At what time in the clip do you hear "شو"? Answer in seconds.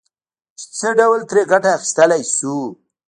2.35-2.55